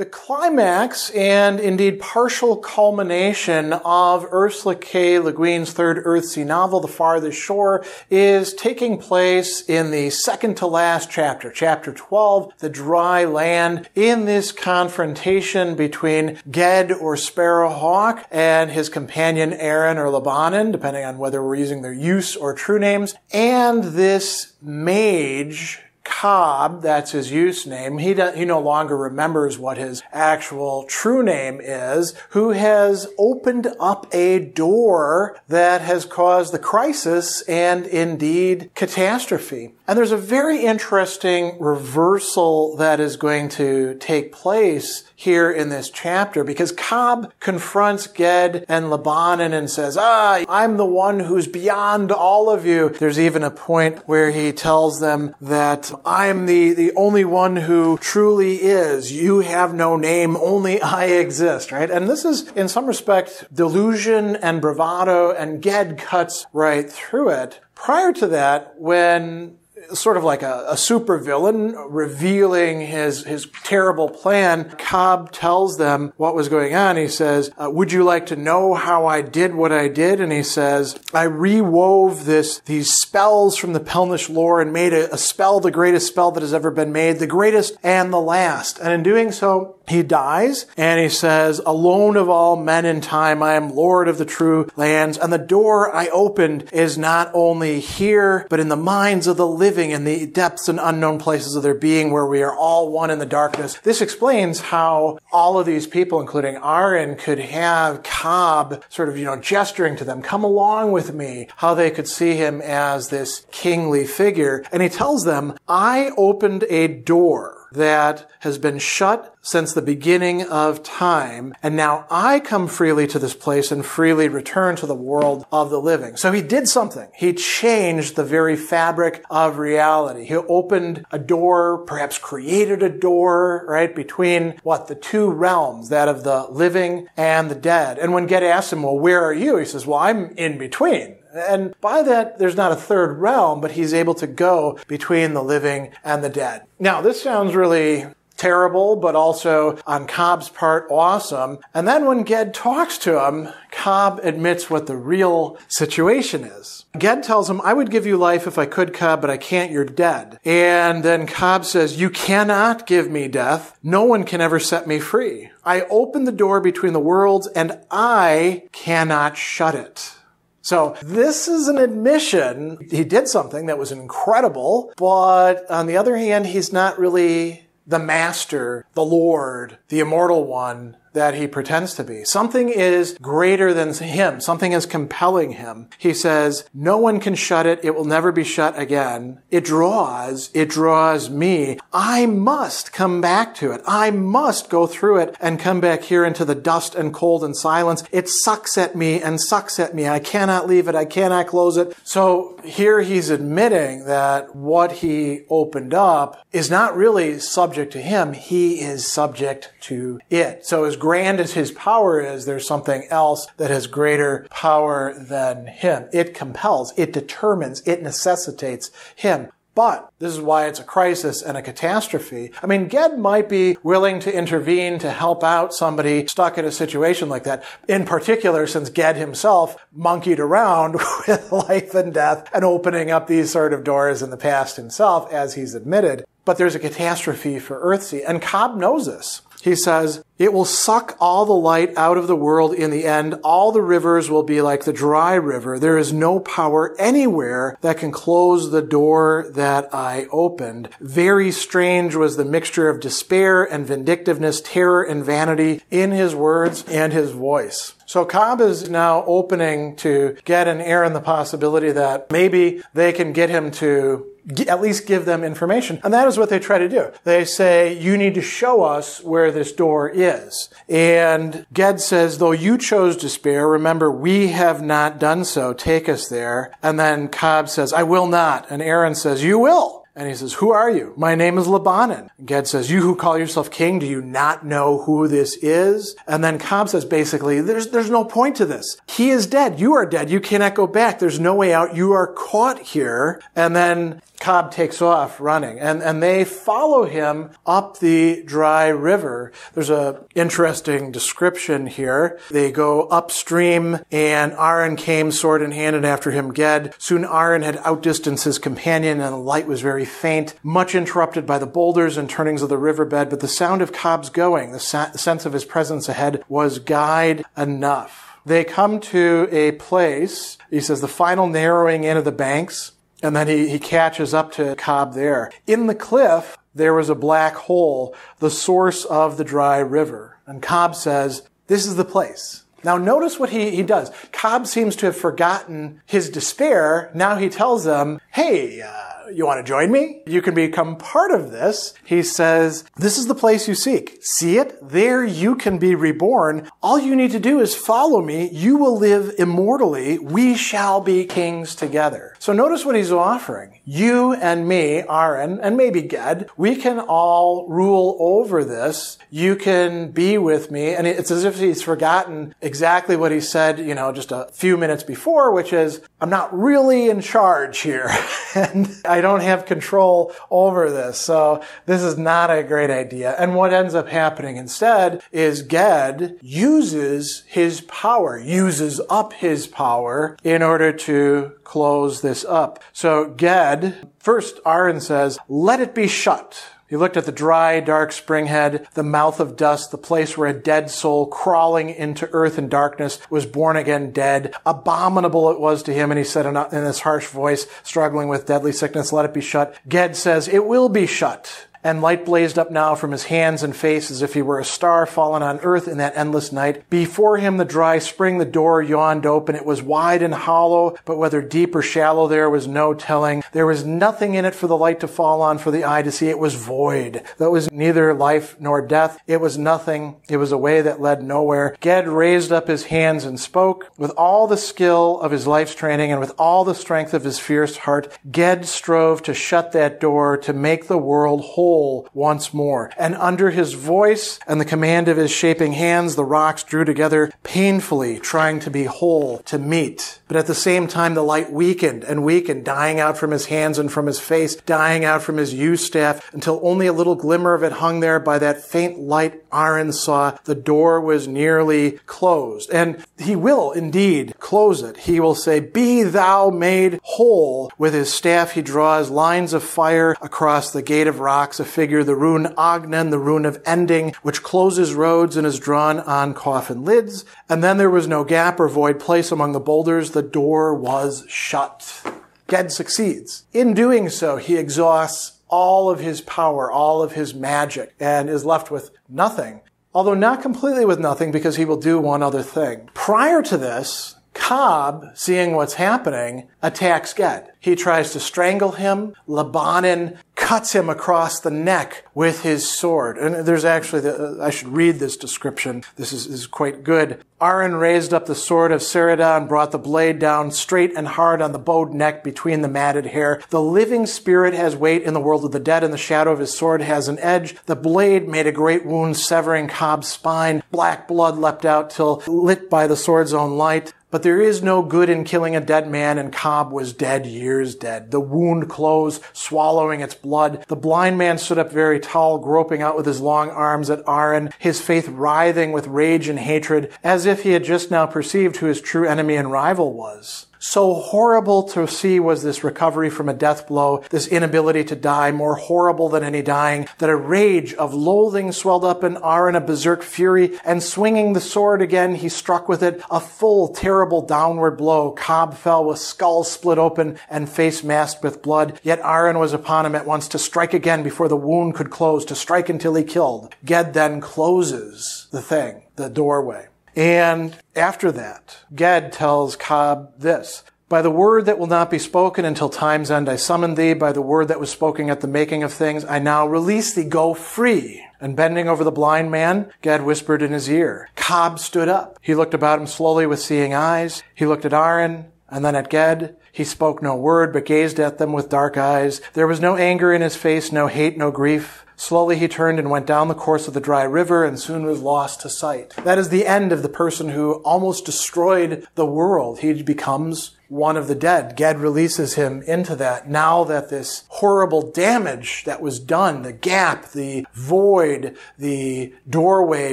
[0.00, 5.18] The climax and indeed partial culmination of Ursula K.
[5.18, 10.66] Le Guin's third Earthsea novel, The Farthest Shore, is taking place in the second to
[10.66, 18.70] last chapter, chapter 12, The Dry Land, in this confrontation between Ged or Sparrowhawk and
[18.70, 23.16] his companion Arren or Lebannen, depending on whether we're using their use or true names,
[23.34, 30.02] and this mage Cob, that's his use name, he, he no longer remembers what his
[30.12, 37.42] actual true name is, who has opened up a door that has caused the crisis
[37.42, 39.72] and indeed catastrophe.
[39.86, 45.90] And there's a very interesting reversal that is going to take place here in this
[45.90, 52.12] chapter because Cob confronts Ged and Lebannen and says, Ah, I'm the one who's beyond
[52.12, 52.90] all of you.
[52.90, 57.98] There's even a point where he tells them that I'm the, the only one who
[57.98, 59.12] truly is.
[59.12, 61.90] You have no name, only I exist, right?
[61.90, 67.60] And this is, in some respect, delusion and bravado, and Ged cuts right through it.
[67.74, 69.56] Prior to that, when
[69.92, 74.70] sort of like a, a super villain revealing his, his terrible plan.
[74.78, 76.96] Cob tells them what was going on.
[76.96, 80.20] He says, uh, would you like to know how I did what I did?
[80.20, 85.12] And he says, I rewove this, these spells from the Pelnish lore and made a,
[85.12, 88.78] a spell, the greatest spell that has ever been made, the greatest and the last.
[88.78, 93.42] And in doing so, he dies and he says, alone of all men in time,
[93.42, 95.18] I am Lord of the true lands.
[95.18, 99.46] And the door I opened is not only here, but in the minds of the
[99.46, 103.10] living in the depths and unknown places of their being where we are all one
[103.10, 103.74] in the darkness.
[103.82, 109.24] This explains how all of these people, including Arren, could have Cob sort of, you
[109.24, 113.46] know, gesturing to them, come along with me, how they could see him as this
[113.50, 114.64] kingly figure.
[114.72, 120.42] And he tells them, I opened a door that has been shut since the beginning
[120.42, 124.94] of time, and now I come freely to this place and freely return to the
[124.94, 126.16] world of the living.
[126.16, 127.08] So he did something.
[127.14, 130.26] He changed the very fabric of reality.
[130.26, 136.08] He opened a door, perhaps created a door, right, between what, the two realms, that
[136.08, 137.98] of the living and the dead.
[137.98, 139.56] And when Ged asked him, well, where are you?
[139.56, 141.16] He says, well, I'm in between.
[141.34, 145.42] And by that, there's not a third realm, but he's able to go between the
[145.42, 146.62] living and the dead.
[146.78, 148.06] Now, this sounds really
[148.40, 151.58] terrible, but also on Cob's part, awesome.
[151.74, 156.86] And then when Ged talks to him, Cob admits what the real situation is.
[156.96, 159.70] Ged tells him, I would give you life if I could, Cob, but I can't,
[159.70, 160.38] you're dead.
[160.42, 163.78] And then Cob says, you cannot give me death.
[163.82, 165.50] No one can ever set me free.
[165.62, 170.14] I open the door between the worlds and I cannot shut it.
[170.62, 172.78] So this is an admission.
[172.90, 177.98] He did something that was incredible, but on the other hand, he's not really the
[177.98, 182.24] master, the Lord, the immortal one that he pretends to be.
[182.24, 184.40] Something is greater than him.
[184.40, 185.88] Something is compelling him.
[185.98, 187.80] He says, no one can shut it.
[187.82, 189.40] It will never be shut again.
[189.50, 191.78] It draws, it draws me.
[191.92, 193.80] I must come back to it.
[193.86, 197.56] I must go through it and come back here into the dust and cold and
[197.56, 198.04] silence.
[198.12, 200.08] It sucks at me and sucks at me.
[200.08, 200.94] I cannot leave it.
[200.94, 201.96] I cannot close it.
[202.04, 208.32] So here he's admitting that what he opened up is not really subject to him.
[208.34, 210.64] He is subject to it.
[210.66, 215.66] So as grand as his power is, there's something else that has greater power than
[215.66, 216.08] him.
[216.12, 219.48] It compels, it determines, it necessitates him.
[219.74, 222.50] But this is why it's a crisis and a catastrophe.
[222.62, 226.72] I mean, Ged might be willing to intervene to help out somebody stuck in a
[226.72, 227.64] situation like that.
[227.88, 230.94] In particular, since Ged himself monkeyed around
[231.28, 235.32] with life and death and opening up these sort of doors in the past himself,
[235.32, 236.24] as he's admitted.
[236.44, 239.42] But there's a catastrophe for Earthsea, and Cob knows this.
[239.62, 243.34] He says, it will suck all the light out of the world in the end.
[243.44, 245.78] All the rivers will be like the dry river.
[245.78, 250.88] There is no power anywhere that can close the door that I opened.
[250.98, 256.84] Very strange was the mixture of despair and vindictiveness, terror and vanity in his words
[256.88, 257.94] and his voice.
[258.06, 263.12] So Cob is now opening to get an and in the possibility that maybe they
[263.12, 264.26] can get him to
[264.66, 266.00] at least give them information.
[266.02, 267.10] And that is what they try to do.
[267.24, 270.68] They say, you need to show us where this door is.
[270.88, 275.72] And Ged says, though you chose despair, remember we have not done so.
[275.72, 276.72] Take us there.
[276.82, 278.66] And then Cob says, I will not.
[278.70, 280.00] And Arren says, you will.
[280.16, 281.14] And he says, Who are you?
[281.16, 282.28] My name is Lebannen.
[282.44, 286.16] Ged says, You who call yourself king, do you not know who this is?
[286.26, 288.98] And then Cob says, basically, there's, there's no point to this.
[289.06, 289.78] He is dead.
[289.78, 290.28] You are dead.
[290.28, 291.18] You cannot go back.
[291.20, 291.94] There's no way out.
[291.94, 293.40] You are caught here.
[293.54, 299.52] And then Cob takes off running and, and they follow him up the dry river.
[299.74, 302.38] There's a interesting description here.
[302.50, 306.94] They go upstream and Arren came sword in hand and after him Ged.
[306.98, 311.58] Soon Arren had outdistanced his companion and the light was very faint, much interrupted by
[311.58, 315.12] the boulders and turnings of the riverbed, but the sound of Cob's going, the, sa-
[315.12, 318.38] sense of his presence ahead was guide enough.
[318.46, 323.36] They come to a place, he says, the final narrowing in of the banks and
[323.36, 325.52] then he, he catches up to Cob there.
[325.66, 330.38] In the cliff, there was a black hole, the source of the dry river.
[330.46, 332.64] And Cob says, this is the place.
[332.82, 334.10] Now notice what he, he does.
[334.32, 337.10] Cob seems to have forgotten his despair.
[337.14, 340.22] Now he tells them, hey, uh, you want to join me?
[340.26, 341.94] You can become part of this.
[342.04, 344.18] He says, this is the place you seek.
[344.22, 344.78] See it?
[344.86, 346.70] There you can be reborn.
[346.82, 348.50] All you need to do is follow me.
[348.50, 350.18] You will live immortally.
[350.18, 352.34] We shall be kings together.
[352.38, 353.80] So notice what he's offering.
[353.84, 359.18] You and me, Arren, and maybe Ged, we can all rule over this.
[359.30, 360.94] You can be with me.
[360.94, 364.76] And it's as if he's forgotten exactly what he said, you know, just a few
[364.76, 368.10] minutes before, which is, I'm not really in charge here.
[368.54, 371.18] and I I don't have control over this.
[371.18, 373.36] So this is not a great idea.
[373.38, 380.38] And what ends up happening instead is Ged uses his power, uses up his power
[380.42, 382.82] in order to close this up.
[382.94, 386.64] So Ged, first Arren says, let it be shut.
[386.90, 390.48] He looked at the dry, dark spring head, the mouth of dust, the place where
[390.48, 394.54] a dead soul crawling into earth and darkness was born again dead.
[394.66, 398.44] Abominable it was to him, and he said in, in his harsh voice, struggling with
[398.44, 399.76] deadly sickness, let it be shut.
[399.86, 403.74] Ged says, it will be shut and light blazed up now from his hands and
[403.74, 406.88] face as if he were a star fallen on earth in that endless night.
[406.90, 409.54] Before him the dry spring, the door yawned open.
[409.54, 413.42] It was wide and hollow, but whether deep or shallow there was no telling.
[413.52, 416.12] There was nothing in it for the light to fall on, for the eye to
[416.12, 416.28] see.
[416.28, 417.22] It was void.
[417.38, 419.18] That was neither life nor death.
[419.26, 420.16] It was nothing.
[420.28, 421.76] It was a way that led nowhere.
[421.80, 423.90] Ged raised up his hands and spoke.
[423.96, 427.38] With all the skill of his life's training and with all the strength of his
[427.38, 432.52] fierce heart, Ged strove to shut that door, to make the world whole whole once
[432.52, 432.90] more.
[432.98, 437.32] And under his voice and the command of his shaping hands, the rocks drew together
[437.44, 440.20] painfully, trying to be whole, to meet.
[440.26, 443.78] But at the same time, the light weakened and weakened, dying out from his hands
[443.78, 447.54] and from his face, dying out from his yew staff, until only a little glimmer
[447.54, 450.36] of it hung there by that faint light Arren saw.
[450.44, 452.70] The door was nearly closed.
[452.70, 454.96] And he will indeed close it.
[454.96, 457.72] He will say, Be thou made whole.
[457.78, 462.02] With his staff, he draws lines of fire across the gate of rocks a figure,
[462.02, 466.84] the rune Agnen, the rune of ending, which closes roads and is drawn on coffin
[466.84, 467.24] lids.
[467.48, 470.10] And then there was no gap or void place among the boulders.
[470.10, 472.02] The door was shut.
[472.48, 473.44] Ged succeeds.
[473.52, 478.44] In doing so, he exhausts all of his power, all of his magic, and is
[478.44, 479.60] left with nothing.
[479.92, 482.88] Although not completely with nothing because he will do one other thing.
[482.94, 487.50] Prior to this, Cob, seeing what's happening, attacks Ged.
[487.58, 489.14] He tries to strangle him.
[489.28, 490.16] Lebannen
[490.50, 493.16] cuts him across the neck with his sword.
[493.16, 495.84] And there's actually, the, uh, I should read this description.
[495.94, 497.22] This is, is quite good.
[497.40, 501.40] Arren raised up the sword of Serriadh and brought the blade down straight and hard
[501.40, 503.40] on the bowed neck between the matted hair.
[503.50, 506.40] The living spirit has weight in the world of the dead, and the shadow of
[506.40, 507.54] his sword has an edge.
[507.66, 510.64] The blade made a great wound, severing Cob's spine.
[510.72, 513.94] Black blood leapt out till lit by the sword's own light.
[514.10, 517.76] But there is no good in killing a dead man, and Cob was dead, years
[517.76, 518.10] dead.
[518.10, 520.64] The wound closed, swallowing its blood.
[520.66, 524.52] The blind man stood up very tall, groping out with his long arms at Arren,
[524.58, 528.66] his face writhing with rage and hatred, as if he had just now perceived who
[528.66, 530.46] his true enemy and rival was.
[530.62, 535.32] So horrible to see was this recovery from a death blow, this inability to die,
[535.32, 539.60] more horrible than any dying, that a rage of loathing swelled up in Arren, a
[539.62, 544.72] berserk fury, and swinging the sword again, he struck with it a full, terrible downward
[544.72, 545.12] blow.
[545.12, 548.78] Cob fell with skull split open and face masked with blood.
[548.82, 552.26] Yet Arren was upon him at once to strike again before the wound could close,
[552.26, 553.54] to strike until he killed.
[553.64, 556.66] Ged then closes the thing, the doorway.
[556.96, 560.64] And after that, Ged tells Cob this.
[560.88, 563.94] By the word that will not be spoken until time's end, I summon thee.
[563.94, 567.04] By the word that was spoken at the making of things, I now release thee.
[567.04, 568.04] Go free.
[568.20, 571.08] And bending over the blind man, Ged whispered in his ear.
[571.14, 572.18] Cob stood up.
[572.20, 574.24] He looked about him slowly with seeing eyes.
[574.34, 576.36] He looked at Arren and then at Ged.
[576.50, 579.20] He spoke no word, but gazed at them with dark eyes.
[579.34, 581.86] There was no anger in his face, no hate, no grief.
[582.00, 585.02] Slowly he turned and went down the course of the dry river and soon was
[585.02, 585.94] lost to sight.
[585.96, 589.58] That is the end of the person who almost destroyed the world.
[589.58, 591.58] He becomes one of the dead.
[591.58, 597.10] Ged releases him into that now that this horrible damage that was done, the gap,
[597.10, 599.92] the void, the doorway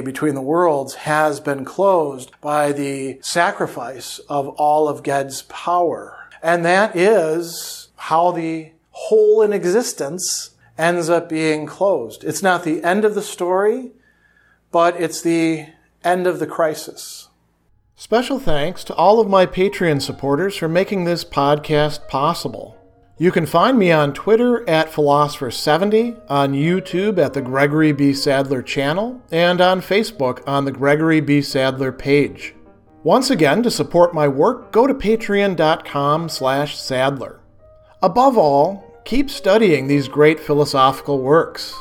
[0.00, 6.16] between the worlds has been closed by the sacrifice of all of Ged's power.
[6.42, 12.24] And that is how the hole in existence ends up being closed.
[12.24, 13.92] It's not the end of the story,
[14.70, 15.66] but it's the
[16.04, 17.28] end of the crisis.
[17.96, 22.76] Special thanks to all of my Patreon supporters for making this podcast possible.
[23.20, 28.14] You can find me on Twitter at Philosopher70, on YouTube at the Gregory B.
[28.14, 31.42] Sadler channel, and on Facebook on the Gregory B.
[31.42, 32.54] Sadler page.
[33.02, 37.40] Once again, to support my work, go to patreon.com slash sadler.
[38.00, 41.74] Above all, keep studying these great philosophical works.